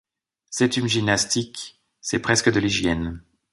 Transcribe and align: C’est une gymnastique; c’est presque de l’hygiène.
C’est 0.49 0.77
une 0.77 0.87
gymnastique; 0.87 1.79
c’est 2.01 2.17
presque 2.17 2.51
de 2.51 2.59
l’hygiène. 2.59 3.21